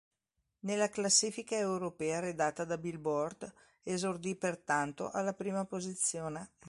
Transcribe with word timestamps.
Nella 0.61 0.89
classifica 0.89 1.55
europea, 1.55 2.17
redatta 2.21 2.65
da 2.65 2.79
"Billboard" 2.79 3.53
esordì 3.83 4.35
pertanto 4.35 5.11
alla 5.11 5.35
prima 5.35 5.63
posizione. 5.65 6.53